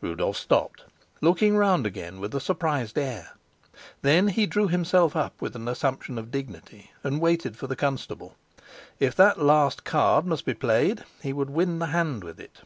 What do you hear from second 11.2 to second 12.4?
he would win the hand with